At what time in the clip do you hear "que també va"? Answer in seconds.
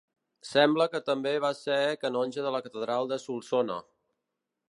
0.93-1.51